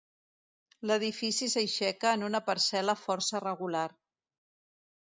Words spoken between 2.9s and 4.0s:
força regular.